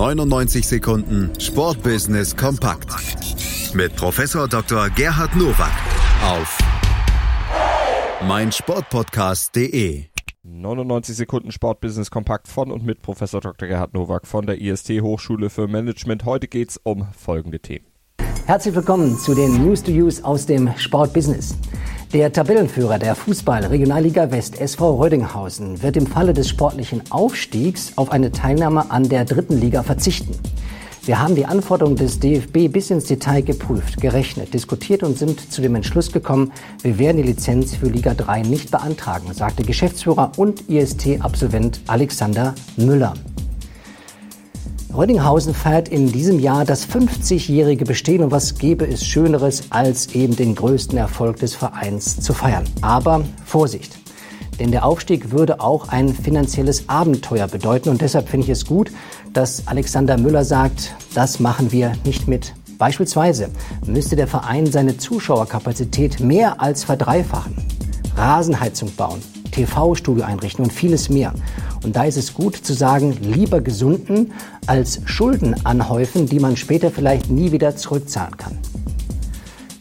[0.00, 2.88] 99 Sekunden Sportbusiness kompakt
[3.74, 4.88] mit Professor Dr.
[4.88, 5.74] Gerhard Nowak
[6.24, 6.58] auf
[8.26, 10.04] meinsportpodcast.de.
[10.42, 13.68] 99 Sekunden Sportbusiness kompakt von und mit Professor Dr.
[13.68, 16.24] Gerhard Nowak von der IST Hochschule für Management.
[16.24, 17.84] Heute geht es um folgende Themen.
[18.46, 21.54] Herzlich willkommen zu den News to Use aus dem Sportbusiness.
[22.12, 28.32] Der Tabellenführer der Fußball-Regionalliga West SV Rödinghausen wird im Falle des sportlichen Aufstiegs auf eine
[28.32, 30.34] Teilnahme an der dritten Liga verzichten.
[31.04, 35.62] Wir haben die Anforderungen des DFB bis ins Detail geprüft, gerechnet, diskutiert und sind zu
[35.62, 36.50] dem Entschluss gekommen,
[36.82, 43.14] wir werden die Lizenz für Liga 3 nicht beantragen, sagte Geschäftsführer und IST-Absolvent Alexander Müller.
[44.94, 50.34] Rödinghausen feiert in diesem Jahr das 50-jährige Bestehen und was gäbe es Schöneres, als eben
[50.34, 52.64] den größten Erfolg des Vereins zu feiern.
[52.80, 53.98] Aber Vorsicht!
[54.58, 58.90] Denn der Aufstieg würde auch ein finanzielles Abenteuer bedeuten und deshalb finde ich es gut,
[59.32, 62.52] dass Alexander Müller sagt, das machen wir nicht mit.
[62.76, 63.48] Beispielsweise
[63.86, 67.54] müsste der Verein seine Zuschauerkapazität mehr als verdreifachen,
[68.16, 71.32] Rasenheizung bauen, TV-Studio einrichten und vieles mehr.
[71.84, 74.32] Und da ist es gut zu sagen, lieber gesunden
[74.66, 78.58] als Schulden anhäufen, die man später vielleicht nie wieder zurückzahlen kann.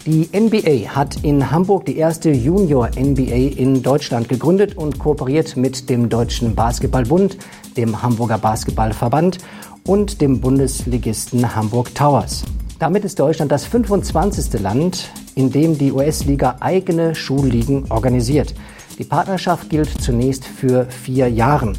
[0.06, 6.10] Die NBA hat in Hamburg die erste Junior-NBA in Deutschland gegründet und kooperiert mit dem
[6.10, 7.38] Deutschen Basketballbund,
[7.76, 9.40] dem Hamburger Basketballverband
[9.86, 12.44] und dem Bundesligisten Hamburg Towers.
[12.80, 14.62] Damit ist Deutschland das 25.
[14.62, 18.56] Land, in dem die US-Liga eigene Schulligen organisiert.
[19.00, 21.72] Die Partnerschaft gilt zunächst für vier Jahre.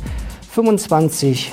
[0.53, 1.53] 25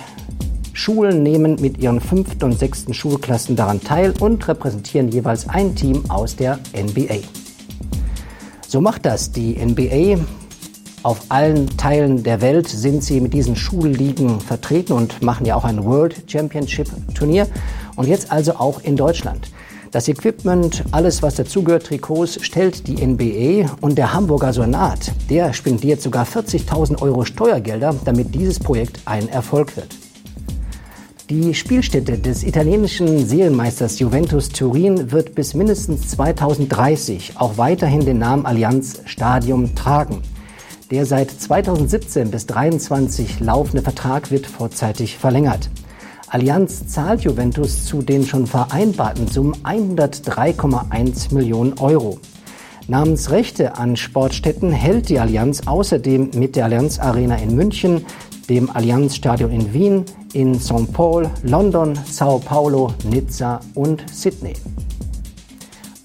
[0.72, 6.10] Schulen nehmen mit ihren fünften und sechsten Schulklassen daran teil und repräsentieren jeweils ein Team
[6.10, 7.18] aus der NBA.
[8.66, 10.22] So macht das die NBA.
[11.04, 15.66] Auf allen Teilen der Welt sind sie mit diesen Schulligen vertreten und machen ja auch
[15.66, 17.46] ein World Championship Turnier.
[17.98, 19.52] Und jetzt also auch in Deutschland.
[19.98, 26.04] Das Equipment, alles was dazugehört, Trikots, stellt die NBA und der Hamburger Sonat, der spendiert
[26.04, 29.96] sogar 40.000 Euro Steuergelder, damit dieses Projekt ein Erfolg wird.
[31.32, 38.46] Die Spielstätte des italienischen Seelenmeisters Juventus Turin wird bis mindestens 2030 auch weiterhin den Namen
[38.46, 40.22] Allianz Stadium tragen.
[40.92, 45.72] Der seit 2017 bis 2023 laufende Vertrag wird vorzeitig verlängert.
[46.30, 52.20] Allianz zahlt Juventus zu den schon vereinbarten Summen 103,1 Millionen Euro.
[52.90, 58.06] Namensrechte an Sportstätten hält die Allianz außerdem mit der Allianz Arena in München,
[58.50, 60.92] dem Allianz Stadion in Wien, in St.
[60.92, 64.54] Paul, London, Sao Paulo, Nizza und Sydney.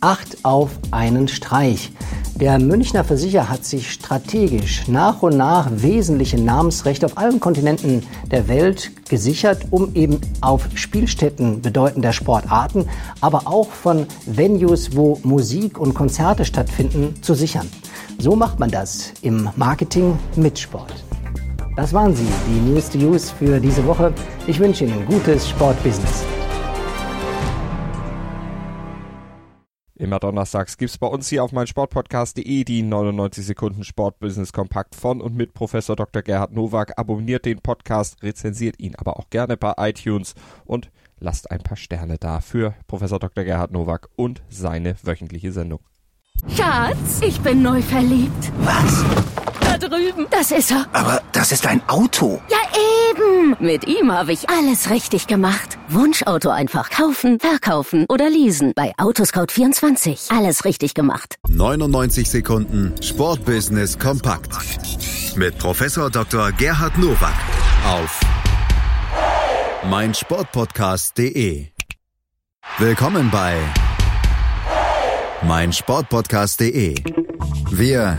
[0.00, 1.91] Acht auf einen Streich.
[2.34, 8.48] Der Münchner Versicherer hat sich strategisch nach und nach wesentliche Namensrechte auf allen Kontinenten der
[8.48, 12.88] Welt gesichert, um eben auf Spielstätten bedeutender Sportarten,
[13.21, 17.69] aber auch von Venues, wo Musik und Konzerte stattfinden, zu sichern.
[18.19, 20.94] So macht man das im Marketing mit Sport.
[21.76, 24.12] Das waren sie, die News to Use für diese Woche.
[24.47, 26.25] Ich wünsche Ihnen gutes Sportbusiness.
[30.02, 35.20] Immer donnerstags gibt es bei uns hier auf meinsportpodcast.de die 99 Sekunden Sportbusiness kompakt von
[35.20, 36.22] und mit Professor Dr.
[36.22, 36.98] Gerhard Nowak.
[36.98, 42.18] Abonniert den Podcast, rezensiert ihn aber auch gerne bei iTunes und lasst ein paar Sterne
[42.18, 43.44] da für Professor Dr.
[43.44, 45.78] Gerhard Nowak und seine wöchentliche Sendung.
[46.48, 48.50] Schatz, ich bin neu verliebt.
[48.58, 49.04] Was?
[49.88, 50.26] Drüben.
[50.31, 50.87] Das ist er.
[50.93, 52.41] Aber das ist ein Auto.
[52.48, 52.59] Ja,
[53.10, 53.56] eben.
[53.59, 55.78] Mit ihm habe ich alles richtig gemacht.
[55.88, 58.72] Wunschauto einfach kaufen, verkaufen oder leasen.
[58.75, 60.37] Bei Autoscout24.
[60.37, 61.37] Alles richtig gemacht.
[61.48, 64.53] 99 Sekunden Sportbusiness kompakt.
[65.37, 66.53] Mit Professor Dr.
[66.53, 67.34] Gerhard Nowak
[67.87, 68.21] auf
[69.88, 71.66] meinsportpodcast.de.
[72.78, 73.59] Willkommen bei
[75.42, 76.94] meinsportpodcast.de.
[77.71, 78.19] Wir